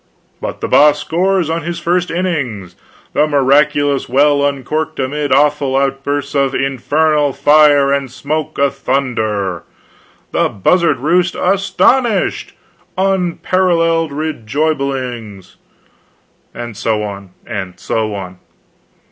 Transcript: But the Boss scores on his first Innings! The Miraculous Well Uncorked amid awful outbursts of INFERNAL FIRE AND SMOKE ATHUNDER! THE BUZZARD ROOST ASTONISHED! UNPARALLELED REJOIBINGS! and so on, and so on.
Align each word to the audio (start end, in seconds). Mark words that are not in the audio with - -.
But 0.41 0.61
the 0.61 0.67
Boss 0.67 0.97
scores 0.99 1.47
on 1.47 1.61
his 1.61 1.77
first 1.79 2.09
Innings! 2.09 2.75
The 3.13 3.27
Miraculous 3.27 4.09
Well 4.09 4.43
Uncorked 4.43 4.99
amid 4.99 5.31
awful 5.31 5.77
outbursts 5.77 6.33
of 6.33 6.55
INFERNAL 6.55 7.33
FIRE 7.33 7.93
AND 7.93 8.09
SMOKE 8.11 8.57
ATHUNDER! 8.57 9.61
THE 10.31 10.49
BUZZARD 10.49 10.97
ROOST 11.01 11.35
ASTONISHED! 11.35 12.53
UNPARALLELED 12.97 14.11
REJOIBINGS! 14.11 15.57
and 16.51 16.75
so 16.75 17.03
on, 17.03 17.29
and 17.45 17.79
so 17.79 18.15
on. 18.15 18.39